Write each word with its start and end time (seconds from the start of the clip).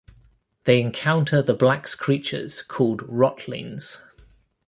They 0.63 0.81
encounter 0.81 1.43
the 1.43 1.53
Black's 1.53 1.93
creatures 1.93 2.63
called 2.63 3.01
Rotlings. 3.07 4.01